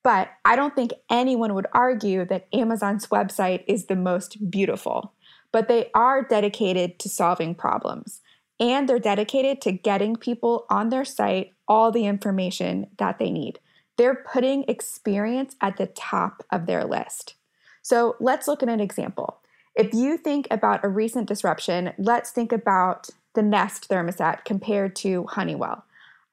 But 0.04 0.28
I 0.44 0.54
don't 0.54 0.76
think 0.76 0.92
anyone 1.10 1.54
would 1.54 1.66
argue 1.72 2.24
that 2.26 2.46
Amazon's 2.52 3.08
website 3.08 3.64
is 3.66 3.86
the 3.86 3.96
most 3.96 4.50
beautiful. 4.50 5.14
But 5.50 5.66
they 5.66 5.90
are 5.94 6.22
dedicated 6.22 6.98
to 7.00 7.08
solving 7.08 7.54
problems 7.54 8.20
and 8.60 8.88
they're 8.88 8.98
dedicated 8.98 9.60
to 9.62 9.72
getting 9.72 10.14
people 10.14 10.66
on 10.70 10.90
their 10.90 11.04
site 11.04 11.52
all 11.66 11.90
the 11.90 12.06
information 12.06 12.86
that 12.98 13.18
they 13.18 13.30
need. 13.30 13.58
They're 13.96 14.14
putting 14.14 14.64
experience 14.68 15.56
at 15.60 15.76
the 15.76 15.86
top 15.86 16.44
of 16.52 16.66
their 16.66 16.84
list. 16.84 17.34
So 17.82 18.16
let's 18.20 18.46
look 18.46 18.62
at 18.62 18.68
an 18.68 18.80
example. 18.80 19.38
If 19.74 19.92
you 19.92 20.16
think 20.16 20.46
about 20.50 20.84
a 20.84 20.88
recent 20.88 21.26
disruption, 21.26 21.92
let's 21.98 22.30
think 22.30 22.52
about 22.52 23.08
the 23.34 23.42
Nest 23.42 23.88
thermostat 23.88 24.44
compared 24.44 24.94
to 24.96 25.26
Honeywell. 25.30 25.84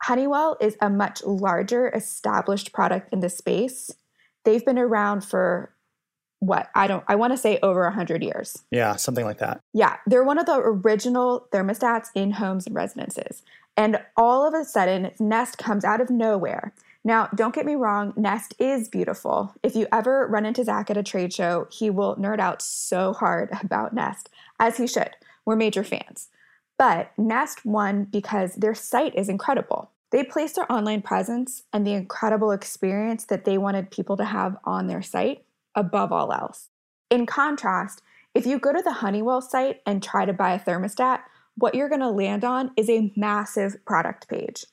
Honeywell 0.03 0.57
is 0.59 0.77
a 0.81 0.89
much 0.89 1.23
larger 1.23 1.89
established 1.89 2.73
product 2.73 3.13
in 3.13 3.19
the 3.19 3.29
space. 3.29 3.91
They've 4.45 4.65
been 4.65 4.79
around 4.79 5.23
for 5.23 5.73
what? 6.39 6.69
I 6.73 6.87
don't 6.87 7.03
I 7.07 7.15
want 7.15 7.33
to 7.33 7.37
say 7.37 7.59
over 7.61 7.83
100 7.83 8.23
years. 8.23 8.63
Yeah, 8.71 8.95
something 8.95 9.25
like 9.25 9.37
that. 9.37 9.61
Yeah, 9.73 9.97
they're 10.07 10.23
one 10.23 10.39
of 10.39 10.47
the 10.47 10.55
original 10.55 11.47
thermostats 11.53 12.07
in 12.15 12.31
homes 12.31 12.65
and 12.65 12.75
residences. 12.75 13.43
And 13.77 14.01
all 14.17 14.45
of 14.45 14.53
a 14.53 14.65
sudden, 14.65 15.11
Nest 15.19 15.57
comes 15.57 15.85
out 15.85 16.01
of 16.01 16.09
nowhere 16.09 16.73
now, 17.03 17.29
don't 17.33 17.55
get 17.55 17.65
me 17.65 17.75
wrong, 17.75 18.13
Nest 18.15 18.53
is 18.59 18.87
beautiful. 18.87 19.55
If 19.63 19.75
you 19.75 19.87
ever 19.91 20.27
run 20.27 20.45
into 20.45 20.63
Zach 20.63 20.89
at 20.91 20.97
a 20.97 21.03
trade 21.03 21.33
show, 21.33 21.67
he 21.71 21.89
will 21.89 22.15
nerd 22.17 22.39
out 22.39 22.61
so 22.61 23.13
hard 23.13 23.49
about 23.63 23.93
Nest, 23.93 24.29
as 24.59 24.77
he 24.77 24.87
should. 24.87 25.11
We're 25.45 25.55
major 25.55 25.83
fans. 25.83 26.29
But 26.81 27.11
Nest 27.15 27.63
won 27.63 28.05
because 28.05 28.55
their 28.55 28.73
site 28.73 29.13
is 29.13 29.29
incredible. 29.29 29.91
They 30.09 30.23
placed 30.23 30.55
their 30.55 30.69
online 30.71 31.03
presence 31.03 31.61
and 31.71 31.85
the 31.85 31.93
incredible 31.93 32.49
experience 32.49 33.23
that 33.25 33.45
they 33.45 33.59
wanted 33.59 33.91
people 33.91 34.17
to 34.17 34.25
have 34.25 34.57
on 34.63 34.87
their 34.87 35.03
site 35.03 35.45
above 35.75 36.11
all 36.11 36.33
else. 36.33 36.69
In 37.11 37.27
contrast, 37.27 38.01
if 38.33 38.47
you 38.47 38.57
go 38.57 38.73
to 38.73 38.81
the 38.81 38.93
Honeywell 38.93 39.41
site 39.41 39.83
and 39.85 40.01
try 40.01 40.25
to 40.25 40.33
buy 40.33 40.53
a 40.53 40.59
thermostat, 40.59 41.19
what 41.55 41.75
you're 41.75 41.87
going 41.87 42.01
to 42.01 42.09
land 42.09 42.43
on 42.43 42.71
is 42.75 42.89
a 42.89 43.13
massive 43.15 43.75
product 43.85 44.27
page. 44.27 44.65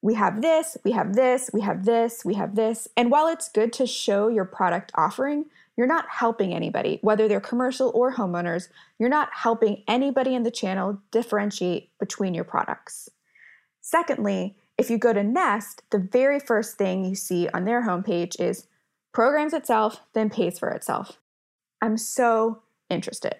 We 0.00 0.14
have 0.14 0.42
this, 0.42 0.76
we 0.84 0.92
have 0.92 1.16
this, 1.16 1.50
we 1.52 1.62
have 1.62 1.84
this, 1.84 2.24
we 2.24 2.34
have 2.34 2.54
this. 2.54 2.86
And 2.96 3.10
while 3.10 3.26
it's 3.26 3.48
good 3.48 3.72
to 3.72 3.86
show 3.88 4.28
your 4.28 4.44
product 4.44 4.92
offering, 4.94 5.46
you're 5.78 5.86
not 5.86 6.06
helping 6.10 6.52
anybody, 6.52 6.98
whether 7.02 7.28
they're 7.28 7.40
commercial 7.40 7.92
or 7.94 8.12
homeowners. 8.12 8.68
You're 8.98 9.08
not 9.08 9.28
helping 9.32 9.84
anybody 9.86 10.34
in 10.34 10.42
the 10.42 10.50
channel 10.50 11.00
differentiate 11.12 11.96
between 12.00 12.34
your 12.34 12.42
products. 12.42 13.08
Secondly, 13.80 14.56
if 14.76 14.90
you 14.90 14.98
go 14.98 15.12
to 15.12 15.22
Nest, 15.22 15.82
the 15.90 16.00
very 16.00 16.40
first 16.40 16.76
thing 16.76 17.04
you 17.04 17.14
see 17.14 17.48
on 17.54 17.64
their 17.64 17.86
homepage 17.86 18.40
is 18.40 18.66
programs 19.14 19.54
itself, 19.54 20.00
then 20.14 20.30
pays 20.30 20.58
for 20.58 20.68
itself. 20.70 21.18
I'm 21.80 21.96
so 21.96 22.62
interested. 22.90 23.36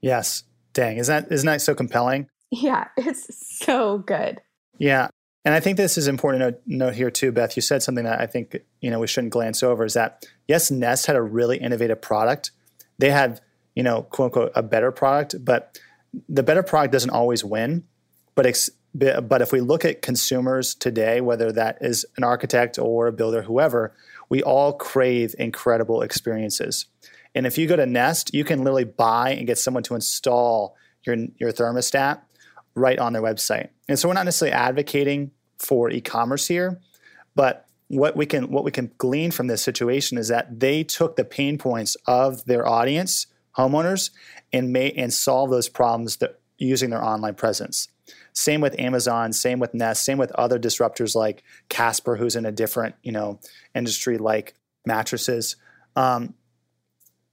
Yes. 0.00 0.44
Dang. 0.72 0.96
Isn't 0.96 1.24
that, 1.24 1.32
isn't 1.32 1.46
that 1.46 1.60
so 1.60 1.74
compelling? 1.74 2.28
Yeah, 2.50 2.88
it's 2.96 3.58
so 3.62 3.98
good. 3.98 4.40
Yeah. 4.78 5.08
And 5.44 5.54
I 5.54 5.60
think 5.60 5.76
this 5.76 5.98
is 5.98 6.08
important 6.08 6.42
to 6.42 6.60
note 6.66 6.94
here 6.94 7.10
too, 7.10 7.30
Beth. 7.30 7.54
You 7.56 7.62
said 7.62 7.82
something 7.82 8.04
that 8.04 8.20
I 8.20 8.26
think 8.26 8.56
you 8.80 8.90
know 8.90 8.98
we 8.98 9.06
shouldn't 9.06 9.32
glance 9.32 9.62
over 9.62 9.84
is 9.84 9.94
that 9.94 10.24
yes, 10.48 10.70
Nest 10.70 11.06
had 11.06 11.16
a 11.16 11.22
really 11.22 11.58
innovative 11.58 12.00
product. 12.00 12.50
They 12.98 13.10
had 13.10 13.40
you 13.74 13.82
know 13.82 14.02
quote 14.02 14.26
unquote 14.26 14.52
a 14.54 14.62
better 14.62 14.90
product, 14.90 15.44
but 15.44 15.78
the 16.28 16.42
better 16.42 16.62
product 16.62 16.92
doesn't 16.92 17.10
always 17.10 17.44
win. 17.44 17.84
But 18.34 18.46
ex- 18.46 18.70
but 18.94 19.42
if 19.42 19.50
we 19.50 19.60
look 19.60 19.84
at 19.84 20.02
consumers 20.02 20.74
today, 20.74 21.20
whether 21.20 21.50
that 21.50 21.78
is 21.80 22.06
an 22.16 22.22
architect 22.22 22.78
or 22.78 23.08
a 23.08 23.12
builder, 23.12 23.42
whoever, 23.42 23.92
we 24.28 24.40
all 24.40 24.72
crave 24.72 25.34
incredible 25.36 26.00
experiences. 26.00 26.86
And 27.34 27.44
if 27.44 27.58
you 27.58 27.66
go 27.66 27.74
to 27.74 27.86
Nest, 27.86 28.32
you 28.32 28.44
can 28.44 28.60
literally 28.60 28.84
buy 28.84 29.30
and 29.30 29.48
get 29.48 29.58
someone 29.58 29.82
to 29.84 29.96
install 29.96 30.76
your 31.04 31.16
your 31.38 31.52
thermostat 31.52 32.20
right 32.74 32.98
on 32.98 33.12
their 33.12 33.22
website. 33.22 33.68
And 33.88 33.98
so 33.98 34.08
we're 34.08 34.14
not 34.14 34.24
necessarily 34.24 34.54
advocating 34.54 35.30
for 35.58 35.90
e-commerce 35.90 36.48
here, 36.48 36.80
but 37.34 37.66
what 37.88 38.16
we 38.16 38.26
can 38.26 38.50
what 38.50 38.64
we 38.64 38.70
can 38.70 38.90
glean 38.98 39.30
from 39.30 39.46
this 39.46 39.62
situation 39.62 40.18
is 40.18 40.28
that 40.28 40.60
they 40.60 40.82
took 40.82 41.16
the 41.16 41.24
pain 41.24 41.58
points 41.58 41.96
of 42.06 42.44
their 42.46 42.66
audience, 42.66 43.26
homeowners, 43.56 44.10
and 44.52 44.72
may 44.72 44.90
and 44.92 45.12
solve 45.12 45.50
those 45.50 45.68
problems 45.68 46.16
that, 46.16 46.40
using 46.58 46.90
their 46.90 47.04
online 47.04 47.34
presence. 47.34 47.88
Same 48.32 48.60
with 48.60 48.78
Amazon, 48.80 49.32
same 49.32 49.58
with 49.58 49.74
Nest, 49.74 50.04
same 50.04 50.18
with 50.18 50.32
other 50.32 50.58
disruptors 50.58 51.14
like 51.14 51.44
Casper, 51.68 52.16
who's 52.16 52.36
in 52.36 52.46
a 52.46 52.52
different 52.52 52.94
you 53.02 53.12
know 53.12 53.38
industry 53.74 54.18
like 54.18 54.54
mattresses. 54.86 55.56
Um, 55.94 56.34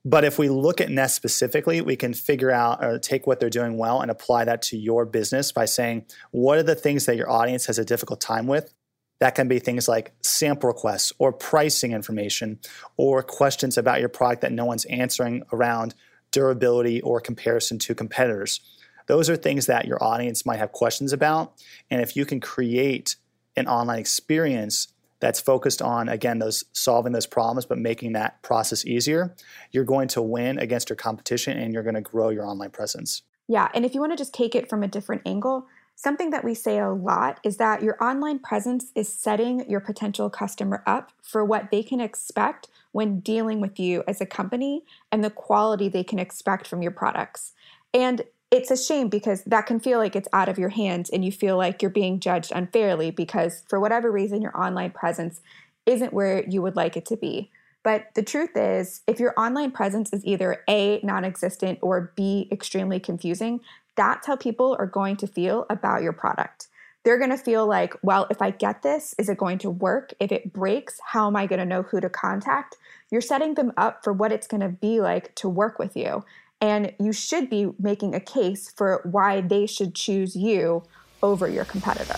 but 0.04 0.24
if 0.24 0.40
we 0.40 0.50
look 0.50 0.82
at 0.82 0.90
Nest 0.90 1.16
specifically, 1.16 1.82
we 1.82 1.96
can 1.96 2.14
figure 2.14 2.52
out 2.52 2.84
or 2.84 2.98
take 2.98 3.28
what 3.28 3.40
they're 3.40 3.50
doing 3.50 3.78
well 3.78 4.02
and 4.02 4.10
apply 4.10 4.46
that 4.46 4.64
to 4.64 4.78
your 4.78 5.06
business 5.06 5.52
by 5.52 5.66
saying, 5.66 6.06
what 6.32 6.58
are 6.58 6.64
the 6.64 6.76
things 6.76 7.06
that 7.06 7.18
your 7.18 7.30
audience 7.30 7.68
has 7.68 7.78
a 7.78 7.86
difficult 7.86 8.20
time 8.20 8.48
with? 8.48 8.74
That 9.20 9.36
can 9.36 9.48
be 9.48 9.60
things 9.60 9.88
like 9.88 10.14
sample 10.24 10.70
requests 10.70 11.14
or 11.20 11.32
pricing 11.32 11.92
information 11.92 12.60
or 12.98 13.22
questions 13.22 13.78
about 13.78 14.00
your 14.00 14.10
product 14.10 14.42
that 14.42 14.52
no 14.52 14.66
one's 14.66 14.86
answering 14.86 15.44
around 15.54 15.94
durability 16.32 17.02
or 17.02 17.22
comparison 17.22 17.78
to 17.80 17.94
competitors. 17.94 18.60
Those 19.06 19.30
are 19.30 19.36
things 19.36 19.68
that 19.68 19.86
your 19.86 20.04
audience 20.04 20.46
might 20.46 20.58
have 20.58 20.72
questions 20.72 21.14
about. 21.14 21.54
And 21.92 22.02
if 22.02 22.16
you 22.16 22.26
can 22.26 22.40
create 22.40 23.18
an 23.56 23.68
online 23.68 24.00
experience 24.00 24.88
that's 25.22 25.40
focused 25.40 25.82
on 25.82 26.10
again 26.10 26.40
those 26.40 26.66
solving 26.74 27.14
those 27.14 27.26
problems 27.26 27.66
but 27.66 27.78
making 27.78 28.12
that 28.12 28.42
process 28.42 28.86
easier 28.86 29.34
you're 29.72 29.86
going 29.86 30.08
to 30.10 30.22
win 30.22 30.60
against 30.60 30.90
your 30.90 30.98
competition 30.98 31.58
and 31.58 31.74
you're 31.74 31.84
going 31.84 31.96
to 31.96 32.02
grow 32.02 32.30
your 32.30 32.46
online 32.46 32.72
presence. 32.72 33.24
Yeah 33.48 33.70
and 33.74 33.86
if 33.86 33.94
you 33.94 34.02
want 34.02 34.12
to 34.12 34.18
just 34.18 34.34
take 34.34 34.56
it 34.56 34.70
from 34.70 34.84
a 34.84 34.88
different 34.88 35.22
angle 35.26 35.68
something 35.96 36.32
that 36.32 36.44
we 36.44 36.54
say 36.54 36.80
a 36.80 36.90
lot 36.90 37.40
is 37.44 37.58
that 37.58 37.84
your 37.84 38.02
online 38.04 38.40
presence 38.40 38.92
is 38.96 39.14
setting 39.14 39.70
your 39.70 39.80
potential 39.80 40.30
customer 40.30 40.84
up 40.88 41.12
for 41.22 41.46
what 41.46 41.70
they 41.72 41.84
can 41.84 42.02
expect 42.02 42.68
when 42.92 43.20
dealing 43.20 43.62
with 43.62 43.80
you 43.80 44.04
as 44.08 44.20
a 44.20 44.26
company 44.26 44.84
and 45.12 45.24
the 45.24 45.30
quality 45.30 45.88
they 45.88 46.04
can 46.04 46.20
expect 46.20 46.68
from 46.68 46.82
your 46.82 46.92
products. 46.92 47.54
And 47.94 48.24
it's 48.52 48.70
a 48.70 48.78
shame 48.78 49.08
because 49.08 49.44
that 49.46 49.66
can 49.66 49.80
feel 49.80 49.98
like 49.98 50.16
it's 50.16 50.28
out 50.34 50.50
of 50.50 50.60
your 50.60 50.70
hands 50.70 51.10
and 51.10 51.24
you 51.24 51.32
feel 51.32 51.56
like 51.58 51.82
you're 51.82 51.90
being 51.90 52.20
judged 52.20 52.52
unfairly 52.54 53.10
because 53.10 53.64
for 53.70 53.80
whatever 53.80 54.12
reason 54.12 54.42
your 54.42 54.56
online 54.60 54.92
presence 54.92 55.40
isn't 55.86 56.14
where 56.14 56.48
you 56.48 56.62
would 56.62 56.76
like 56.76 56.98
it 56.98 57.06
to 57.06 57.16
be. 57.16 57.50
But 57.84 58.14
the 58.14 58.22
truth 58.22 58.56
is, 58.56 59.02
if 59.08 59.20
your 59.20 59.34
online 59.38 59.72
presence 59.72 60.14
is 60.14 60.24
either 60.26 60.64
A, 60.70 61.00
non 61.02 61.24
existent, 61.24 61.80
or 61.82 62.12
B, 62.16 62.48
extremely 62.52 63.00
confusing, 63.00 63.62
that's 63.96 64.28
how 64.28 64.36
people 64.36 64.76
are 64.78 64.86
going 64.86 65.16
to 65.18 65.28
feel 65.28 65.66
about 65.70 66.04
your 66.04 66.14
product. 66.14 66.68
They're 67.04 67.18
going 67.18 67.32
to 67.32 67.38
feel 67.38 67.66
like, 67.66 67.96
well, 68.04 68.28
if 68.30 68.42
I 68.42 68.52
get 68.52 68.84
this, 68.84 69.16
is 69.18 69.30
it 69.30 69.38
going 69.38 69.58
to 69.60 69.70
work? 69.72 70.14
If 70.20 70.32
it 70.32 70.54
breaks, 70.54 71.00
how 71.04 71.26
am 71.26 71.36
I 71.36 71.48
going 71.48 71.60
to 71.60 71.66
know 71.66 71.82
who 71.82 72.00
to 72.00 72.10
contact? 72.10 72.78
You're 73.10 73.22
setting 73.22 73.56
them 73.56 73.74
up 73.76 74.04
for 74.04 74.14
what 74.14 74.32
it's 74.32 74.46
going 74.46 74.62
to 74.62 74.70
be 74.70 75.02
like 75.02 75.34
to 75.36 75.50
work 75.50 75.80
with 75.80 75.98
you. 75.98 76.24
And 76.62 76.94
you 77.00 77.12
should 77.12 77.50
be 77.50 77.72
making 77.80 78.14
a 78.14 78.20
case 78.20 78.72
for 78.72 79.02
why 79.04 79.42
they 79.42 79.66
should 79.66 79.96
choose 79.96 80.36
you 80.36 80.84
over 81.24 81.50
your 81.50 81.66
competitor. 81.66 82.18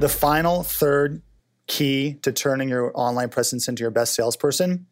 The 0.00 0.08
final 0.08 0.64
third 0.64 1.22
key 1.68 2.14
to 2.22 2.32
turning 2.32 2.68
your 2.68 2.90
online 2.94 3.28
presence 3.28 3.68
into 3.68 3.82
your 3.82 3.92
best 3.92 4.14
salesperson 4.14 4.86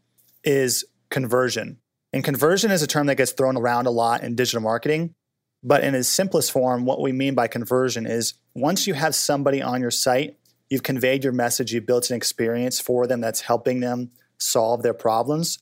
is 0.44 0.84
conversion. 1.10 1.78
And 2.12 2.22
conversion 2.22 2.70
is 2.70 2.82
a 2.82 2.86
term 2.86 3.06
that 3.08 3.16
gets 3.16 3.32
thrown 3.32 3.56
around 3.56 3.86
a 3.86 3.90
lot 3.90 4.22
in 4.22 4.36
digital 4.36 4.62
marketing. 4.62 5.14
But 5.62 5.82
in 5.82 5.94
its 5.94 6.08
simplest 6.08 6.52
form, 6.52 6.84
what 6.84 7.00
we 7.00 7.10
mean 7.10 7.34
by 7.34 7.48
conversion 7.48 8.06
is 8.06 8.34
once 8.54 8.86
you 8.86 8.94
have 8.94 9.14
somebody 9.14 9.60
on 9.60 9.80
your 9.80 9.90
site, 9.90 10.36
you've 10.70 10.84
conveyed 10.84 11.24
your 11.24 11.32
message, 11.32 11.72
you've 11.72 11.86
built 11.86 12.10
an 12.10 12.16
experience 12.16 12.78
for 12.78 13.06
them 13.06 13.20
that's 13.20 13.40
helping 13.40 13.80
them 13.80 14.12
solve 14.38 14.82
their 14.82 14.94
problems. 14.94 15.58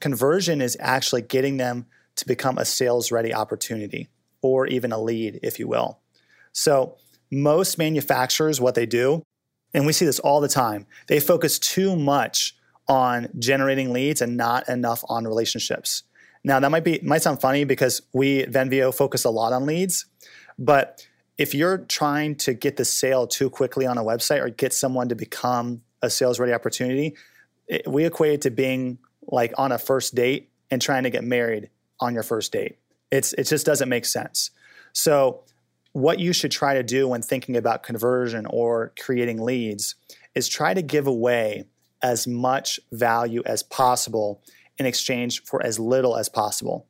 Conversion 0.00 0.60
is 0.60 0.76
actually 0.80 1.22
getting 1.22 1.56
them 1.56 1.86
to 2.16 2.26
become 2.26 2.58
a 2.58 2.64
sales 2.64 3.12
ready 3.12 3.32
opportunity 3.32 4.08
or 4.42 4.66
even 4.66 4.92
a 4.92 5.00
lead, 5.00 5.40
if 5.42 5.58
you 5.58 5.68
will. 5.68 6.00
So, 6.52 6.96
most 7.30 7.76
manufacturers, 7.78 8.60
what 8.60 8.74
they 8.74 8.86
do, 8.86 9.22
and 9.74 9.84
we 9.84 9.92
see 9.92 10.06
this 10.06 10.20
all 10.20 10.40
the 10.40 10.48
time, 10.48 10.86
they 11.08 11.20
focus 11.20 11.58
too 11.58 11.96
much 11.96 12.56
on 12.88 13.28
generating 13.38 13.92
leads 13.92 14.22
and 14.22 14.36
not 14.36 14.68
enough 14.68 15.04
on 15.08 15.24
relationships. 15.24 16.04
Now, 16.44 16.60
that 16.60 16.70
might 16.70 16.84
be 16.84 17.00
might 17.02 17.22
sound 17.22 17.40
funny 17.40 17.64
because 17.64 18.02
we 18.12 18.42
at 18.42 18.50
Venveo 18.50 18.94
focus 18.94 19.24
a 19.24 19.30
lot 19.30 19.52
on 19.52 19.66
leads, 19.66 20.06
but 20.58 21.06
if 21.36 21.54
you're 21.54 21.78
trying 21.78 22.36
to 22.36 22.54
get 22.54 22.76
the 22.76 22.84
sale 22.84 23.26
too 23.26 23.50
quickly 23.50 23.86
on 23.86 23.98
a 23.98 24.02
website 24.02 24.40
or 24.40 24.48
get 24.48 24.72
someone 24.72 25.08
to 25.08 25.14
become 25.14 25.82
a 26.02 26.08
sales 26.08 26.38
ready 26.38 26.52
opportunity, 26.52 27.16
it, 27.66 27.86
we 27.86 28.04
equate 28.06 28.34
it 28.34 28.40
to 28.42 28.50
being 28.50 28.98
like 29.28 29.52
on 29.58 29.72
a 29.72 29.78
first 29.78 30.14
date 30.14 30.50
and 30.70 30.80
trying 30.80 31.04
to 31.04 31.10
get 31.10 31.24
married 31.24 31.70
on 32.00 32.14
your 32.14 32.22
first 32.22 32.52
date. 32.52 32.78
It's 33.10 33.32
it 33.34 33.44
just 33.44 33.66
doesn't 33.66 33.88
make 33.88 34.04
sense. 34.04 34.50
So 34.92 35.44
what 35.92 36.18
you 36.18 36.32
should 36.32 36.50
try 36.50 36.74
to 36.74 36.82
do 36.82 37.08
when 37.08 37.22
thinking 37.22 37.56
about 37.56 37.82
conversion 37.82 38.46
or 38.46 38.92
creating 39.00 39.42
leads 39.42 39.94
is 40.34 40.48
try 40.48 40.74
to 40.74 40.82
give 40.82 41.06
away 41.06 41.64
as 42.02 42.26
much 42.26 42.78
value 42.92 43.42
as 43.46 43.62
possible 43.62 44.42
in 44.78 44.84
exchange 44.84 45.42
for 45.44 45.62
as 45.64 45.78
little 45.78 46.16
as 46.16 46.28
possible. 46.28 46.86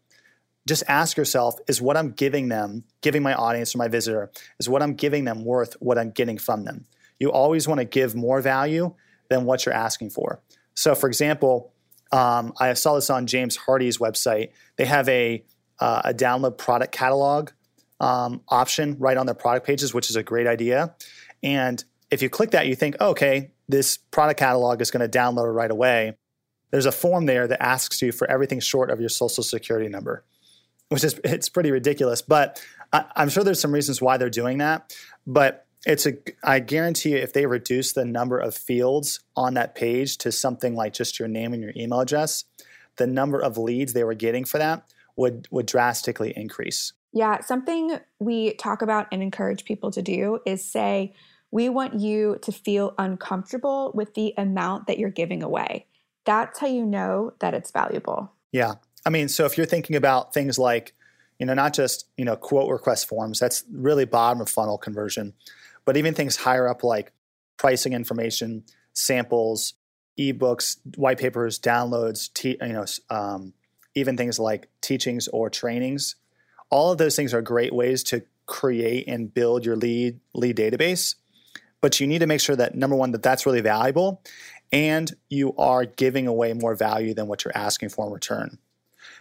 Just 0.67 0.83
ask 0.89 1.17
yourself 1.17 1.57
is 1.69 1.81
what 1.81 1.97
I'm 1.97 2.11
giving 2.11 2.49
them, 2.49 2.83
giving 3.01 3.23
my 3.23 3.35
audience 3.35 3.75
or 3.75 3.79
my 3.79 3.87
visitor, 3.87 4.33
is 4.59 4.69
what 4.69 4.83
I'm 4.83 4.95
giving 4.95 5.25
them 5.25 5.45
worth 5.45 5.77
what 5.79 5.99
I'm 5.99 6.11
getting 6.11 6.39
from 6.39 6.65
them? 6.65 6.87
You 7.21 7.31
always 7.31 7.69
want 7.69 7.79
to 7.79 7.85
give 7.85 8.17
more 8.17 8.41
value 8.41 8.95
than 9.29 9.45
what 9.45 9.65
you're 9.65 9.75
asking 9.75 10.11
for. 10.11 10.41
So, 10.75 10.95
for 10.95 11.07
example, 11.07 11.73
um, 12.13 12.53
I 12.59 12.73
saw 12.75 12.95
this 12.95 13.11
on 13.11 13.27
James 13.27 13.57
Hardie's 13.57 13.99
website. 13.99 14.51
They 14.77 14.85
have 14.85 15.09
a 15.09 15.45
uh, 15.79 16.03
a 16.07 16.15
download 16.15 16.57
product 16.57 16.93
catalog 16.93 17.51
um, 18.01 18.43
option 18.49 18.97
right 18.99 19.17
on 19.17 19.27
their 19.27 19.35
product 19.35 19.67
pages, 19.67 19.93
which 19.93 20.11
is 20.11 20.17
a 20.17 20.23
great 20.23 20.47
idea. 20.47 20.95
And 21.43 21.83
if 22.11 22.23
you 22.23 22.31
click 22.31 22.53
that, 22.53 22.67
you 22.67 22.75
think, 22.75 23.01
okay, 23.01 23.51
this 23.69 23.97
product 23.97 24.39
catalog 24.39 24.81
is 24.81 24.91
going 24.91 25.09
to 25.09 25.19
download 25.19 25.53
right 25.55 25.71
away. 25.71 26.17
There's 26.71 26.87
a 26.87 26.93
form 26.93 27.27
there 27.27 27.47
that 27.47 27.63
asks 27.63 28.01
you 28.03 28.13
for 28.13 28.31
everything 28.31 28.61
short 28.61 28.91
of 28.91 29.01
your 29.01 29.09
social 29.09 29.43
security 29.43 29.89
number, 29.89 30.25
which 30.89 31.05
is 31.05 31.21
it's 31.25 31.49
pretty 31.49 31.71
ridiculous. 31.71 32.23
But 32.23 32.63
I, 32.93 33.05
I'm 33.15 33.29
sure 33.29 33.45
there's 33.45 33.61
some 33.61 33.73
reasons 33.73 34.01
why 34.01 34.17
they're 34.17 34.31
doing 34.31 34.59
that. 34.59 34.97
But 35.27 35.66
it's 35.87 36.05
a 36.05 36.15
I 36.43 36.59
guarantee 36.59 37.11
you 37.11 37.17
if 37.17 37.33
they 37.33 37.47
reduce 37.47 37.93
the 37.93 38.05
number 38.05 38.39
of 38.39 38.55
fields 38.55 39.21
on 39.37 39.55
that 39.55 39.75
page 39.75 40.19
to 40.19 40.33
something 40.33 40.75
like 40.75 40.93
just 40.93 41.19
your 41.19 41.29
name 41.29 41.55
and 41.55 41.63
your 41.63 41.73
email 41.77 42.01
address, 42.01 42.45
the 42.97 43.07
number 43.07 43.41
of 43.41 43.57
leads 43.57 43.93
they 43.93 44.05
were 44.05 44.15
getting 44.15 44.45
for 44.45 44.59
that 44.59 44.83
would 45.15 45.49
would 45.51 45.67
drastically 45.67 46.33
increase. 46.37 46.93
Yeah, 47.13 47.41
something 47.41 47.99
we 48.19 48.55
talk 48.55 48.83
about 48.83 49.07
and 49.11 49.23
encourage 49.23 49.65
people 49.65 49.91
to 49.93 50.03
do 50.03 50.41
is 50.45 50.63
say 50.63 51.15
we 51.51 51.69
want 51.69 52.01
you 52.01 52.39
to 52.43 52.53
feel 52.53 52.95
uncomfortable 52.99 53.93
with 53.95 54.15
the 54.15 54.35
amount 54.37 54.89
that 54.89 54.99
you're 54.99 55.09
giving 55.09 55.43
away. 55.43 55.87
That's 56.25 56.59
how 56.59 56.67
you 56.67 56.85
know 56.85 57.33
that 57.39 57.55
it's 57.55 57.71
valuable. 57.71 58.33
Yeah. 58.53 58.75
I 59.07 59.11
mean, 59.11 59.29
so 59.29 59.47
if 59.47 59.57
you're 59.57 59.67
thinking 59.67 59.95
about 59.95 60.35
things 60.35 60.59
like, 60.59 60.93
you 61.39 61.47
know, 61.47 61.55
not 61.55 61.73
just, 61.73 62.09
you 62.17 62.25
know, 62.25 62.35
quote 62.35 62.71
request 62.71 63.09
forms, 63.09 63.39
that's 63.39 63.65
really 63.71 64.05
bottom 64.05 64.41
of 64.41 64.51
funnel 64.51 64.77
conversion, 64.77 65.35
but 65.87 65.97
even 65.97 66.13
things 66.13 66.37
higher 66.37 66.69
up 66.69 66.85
like 66.85 67.13
pricing 67.57 67.95
information, 67.95 68.65
samples, 68.93 69.73
ebooks, 70.19 70.77
white 70.97 71.19
papers, 71.19 71.59
downloads, 71.59 72.31
te- 72.35 72.59
you 72.61 72.73
know, 72.73 72.85
um, 73.09 73.55
even 73.95 74.19
things 74.19 74.39
like 74.39 74.69
teachings 74.83 75.29
or 75.29 75.49
trainings. 75.49 76.17
All 76.69 76.93
of 76.93 76.99
those 76.99 77.17
things 77.17 77.33
are 77.33 77.41
great 77.41 77.73
ways 77.73 78.03
to 78.05 78.25
create 78.45 79.09
and 79.09 79.33
build 79.33 79.65
your 79.65 79.77
lead 79.77 80.21
lead 80.35 80.57
database. 80.57 81.15
But 81.81 82.01
you 82.01 82.07
need 82.07 82.19
to 82.19 82.27
make 82.27 82.41
sure 82.41 82.57
that 82.57 82.75
number 82.75 82.97
one 82.97 83.13
that 83.13 83.23
that's 83.23 83.47
really 83.47 83.61
valuable, 83.61 84.23
and 84.73 85.15
you 85.29 85.55
are 85.57 85.85
giving 85.85 86.27
away 86.27 86.53
more 86.53 86.75
value 86.75 87.15
than 87.15 87.29
what 87.29 87.45
you're 87.45 87.57
asking 87.57 87.91
for 87.91 88.07
in 88.07 88.13
return. 88.13 88.59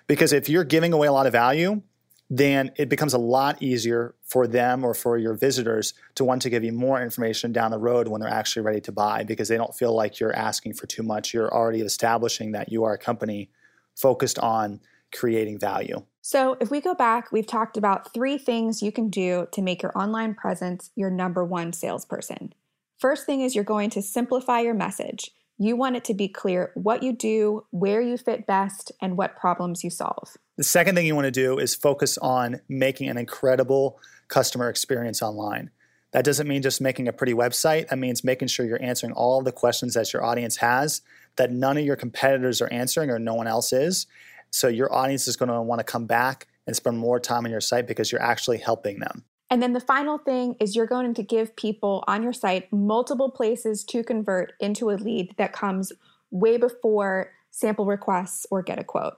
Because 0.07 0.33
if 0.33 0.49
you're 0.49 0.63
giving 0.63 0.93
away 0.93 1.07
a 1.07 1.11
lot 1.11 1.27
of 1.27 1.31
value, 1.31 1.81
then 2.29 2.71
it 2.75 2.89
becomes 2.89 3.13
a 3.13 3.19
lot 3.19 3.61
easier 3.61 4.15
for 4.23 4.47
them 4.47 4.83
or 4.83 4.93
for 4.93 5.17
your 5.17 5.35
visitors 5.35 5.93
to 6.15 6.23
want 6.23 6.41
to 6.41 6.49
give 6.49 6.63
you 6.63 6.71
more 6.71 7.01
information 7.01 7.51
down 7.51 7.71
the 7.71 7.77
road 7.77 8.07
when 8.07 8.19
they're 8.19 8.29
actually 8.29 8.63
ready 8.63 8.81
to 8.81 8.91
buy 8.91 9.23
because 9.23 9.47
they 9.47 9.57
don't 9.57 9.75
feel 9.75 9.95
like 9.95 10.19
you're 10.19 10.35
asking 10.35 10.73
for 10.73 10.87
too 10.87 11.03
much. 11.03 11.33
You're 11.33 11.53
already 11.53 11.81
establishing 11.81 12.51
that 12.53 12.71
you 12.71 12.83
are 12.83 12.93
a 12.93 12.97
company 12.97 13.49
focused 13.95 14.39
on 14.39 14.79
creating 15.13 15.59
value. 15.59 16.03
So, 16.21 16.57
if 16.59 16.71
we 16.71 16.81
go 16.81 16.95
back, 16.95 17.31
we've 17.31 17.45
talked 17.45 17.77
about 17.77 18.11
three 18.11 18.39
things 18.39 18.81
you 18.81 18.91
can 18.91 19.09
do 19.09 19.47
to 19.51 19.61
make 19.61 19.83
your 19.83 19.95
online 19.95 20.33
presence 20.33 20.89
your 20.95 21.11
number 21.11 21.45
one 21.45 21.71
salesperson. 21.71 22.53
First 22.97 23.27
thing 23.27 23.41
is 23.41 23.53
you're 23.53 23.63
going 23.63 23.91
to 23.91 24.01
simplify 24.01 24.61
your 24.61 24.73
message. 24.73 25.31
You 25.59 25.75
want 25.75 25.95
it 25.95 26.03
to 26.05 26.15
be 26.15 26.27
clear 26.27 26.71
what 26.73 27.03
you 27.03 27.13
do, 27.13 27.65
where 27.69 28.01
you 28.01 28.17
fit 28.17 28.47
best, 28.47 28.91
and 28.99 29.15
what 29.15 29.37
problems 29.37 29.83
you 29.83 29.91
solve. 29.91 30.35
The 30.57 30.63
second 30.63 30.95
thing 30.95 31.05
you 31.05 31.15
want 31.15 31.25
to 31.25 31.31
do 31.31 31.59
is 31.59 31.75
focus 31.75 32.17
on 32.17 32.61
making 32.69 33.09
an 33.09 33.17
incredible 33.17 33.99
customer 34.29 34.69
experience 34.69 35.21
online. 35.21 35.69
That 36.11 36.23
doesn't 36.23 36.47
mean 36.47 36.61
just 36.61 36.79
making 36.79 37.09
a 37.09 37.13
pretty 37.13 37.33
website. 37.33 37.89
That 37.89 37.99
means 37.99 38.23
making 38.23 38.47
sure 38.47 38.65
you're 38.65 38.81
answering 38.81 39.11
all 39.11 39.41
the 39.41 39.51
questions 39.51 39.95
that 39.95 40.13
your 40.13 40.23
audience 40.23 40.57
has 40.57 41.01
that 41.35 41.51
none 41.51 41.77
of 41.77 41.83
your 41.83 41.97
competitors 41.97 42.61
are 42.61 42.71
answering 42.71 43.09
or 43.09 43.19
no 43.19 43.33
one 43.33 43.47
else 43.47 43.73
is. 43.73 44.07
So 44.49 44.69
your 44.69 44.93
audience 44.93 45.27
is 45.27 45.35
going 45.35 45.49
to 45.49 45.61
want 45.61 45.79
to 45.79 45.83
come 45.83 46.05
back 46.05 46.47
and 46.65 46.73
spend 46.73 46.97
more 46.97 47.19
time 47.19 47.43
on 47.43 47.51
your 47.51 47.59
site 47.59 47.85
because 47.85 48.09
you're 48.09 48.21
actually 48.21 48.59
helping 48.59 48.99
them. 48.99 49.25
And 49.49 49.61
then 49.61 49.73
the 49.73 49.81
final 49.81 50.17
thing 50.17 50.55
is 50.61 50.73
you're 50.73 50.87
going 50.87 51.13
to 51.13 51.23
give 51.23 51.55
people 51.57 52.03
on 52.07 52.23
your 52.23 52.31
site 52.31 52.71
multiple 52.71 53.29
places 53.29 53.83
to 53.85 54.03
convert 54.03 54.53
into 54.61 54.89
a 54.89 54.95
lead 54.95 55.35
that 55.37 55.51
comes 55.51 55.91
way 56.31 56.55
before 56.55 57.31
sample 57.51 57.85
requests 57.85 58.47
or 58.49 58.63
get 58.63 58.79
a 58.79 58.83
quote. 58.85 59.17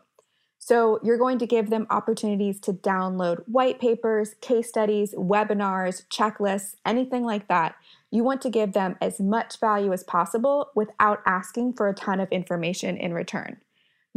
So 0.67 0.99
you're 1.01 1.17
going 1.17 1.39
to 1.39 1.47
give 1.47 1.69
them 1.69 1.87
opportunities 1.89 2.59
to 2.61 2.73
download 2.73 3.41
white 3.45 3.79
papers, 3.79 4.33
case 4.41 4.67
studies, 4.67 5.15
webinars, 5.15 6.05
checklists, 6.07 6.75
anything 6.85 7.23
like 7.23 7.47
that. 7.47 7.75
You 8.11 8.25
want 8.25 8.41
to 8.41 8.49
give 8.49 8.73
them 8.73 8.97
as 8.99 9.17
much 9.17 9.61
value 9.61 9.93
as 9.93 10.03
possible 10.03 10.71
without 10.75 11.21
asking 11.25 11.75
for 11.75 11.87
a 11.87 11.93
ton 11.93 12.19
of 12.19 12.29
information 12.31 12.97
in 12.97 13.13
return 13.13 13.61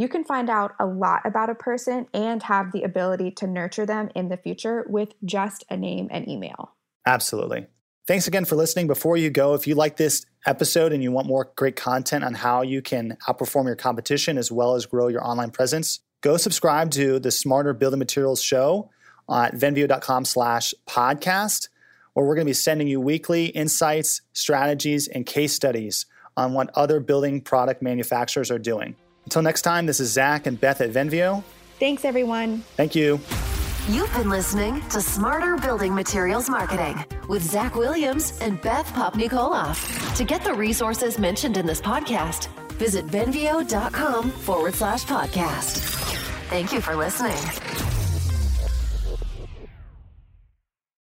you 0.01 0.09
can 0.09 0.25
find 0.25 0.49
out 0.49 0.73
a 0.81 0.87
lot 0.87 1.21
about 1.27 1.51
a 1.51 1.55
person 1.55 2.07
and 2.15 2.43
have 2.45 2.73
the 2.73 2.83
ability 2.85 3.31
to 3.31 3.47
nurture 3.47 3.85
them 3.85 4.09
in 4.15 4.31
the 4.31 4.37
future 4.39 4.87
with 4.89 5.11
just 5.27 5.63
a 5.69 5.77
name 5.77 6.09
and 6.11 6.27
email. 6.27 6.73
Absolutely. 7.05 7.67
Thanks 8.09 8.27
again 8.27 8.47
for 8.47 8.57
listening. 8.57 8.87
Before 8.87 9.19
you 9.19 9.29
go, 9.29 9.53
if 9.53 9.67
you 9.67 9.75
like 9.75 9.99
this 9.99 10.25
episode 10.47 10.95
and 10.95 11.03
you 11.03 11.13
want 11.13 11.27
more 11.27 11.53
great 11.55 11.77
content 11.77 12.25
on 12.25 12.33
how 12.33 12.63
you 12.63 12.81
can 12.81 13.19
outperform 13.29 13.67
your 13.67 13.77
competition 13.77 14.39
as 14.39 14.51
well 14.51 14.75
as 14.75 14.87
grow 14.87 15.09
your 15.09 15.23
online 15.23 15.51
presence, 15.51 16.01
go 16.21 16.37
subscribe 16.37 16.91
to 16.93 17.19
the 17.19 17.31
Smarter 17.31 17.73
Building 17.73 17.99
Materials 17.99 18.43
show 18.43 18.91
at 19.31 19.55
venveo.com 19.55 20.25
slash 20.25 20.75
podcast, 20.87 21.69
where 22.15 22.27
we're 22.27 22.35
going 22.35 22.47
to 22.47 22.51
be 22.51 22.55
sending 22.55 22.89
you 22.89 23.01
weekly 23.01 23.47
insights, 23.47 24.23
strategies, 24.33 25.09
and 25.09 25.25
case 25.25 25.55
studies 25.55 26.07
on 26.37 26.53
what 26.53 26.71
other 26.75 27.01
building 27.01 27.41
product 27.41 27.83
manufacturers 27.83 28.51
are 28.51 28.59
doing. 28.59 28.97
Until 29.25 29.43
next 29.43 29.63
time, 29.63 29.87
this 29.87 30.01
is 30.01 30.11
Zach 30.11 30.47
and 30.47 30.61
Beth 30.61 30.81
at 30.81 30.91
Venveo. 30.91 31.45
Thanks, 31.79 32.05
everyone. 32.05 32.61
Thank 32.77 32.95
you. 32.95 33.21
You've 33.89 34.13
been 34.13 34.31
listening 34.31 34.87
to 34.89 35.01
Smarter 35.01 35.57
Building 35.57 35.95
Materials 35.95 36.49
Marketing 36.49 37.03
with 37.29 37.43
Zach 37.43 37.75
Williams 37.75 38.39
and 38.41 38.61
Beth 38.61 38.87
Popnikolov. 38.93 40.17
To 40.17 40.25
get 40.25 40.45
the 40.45 40.53
resources 40.53 41.19
mentioned 41.19 41.57
in 41.57 41.67
this 41.67 41.81
podcast, 41.81 42.49
visit 42.81 43.07
venveo.com 43.07 44.31
forward 44.31 44.75
slash 44.75 45.05
podcast. 45.05 45.81
Thank 46.49 46.73
you 46.73 46.81
for 46.81 46.97
listening. 46.97 48.00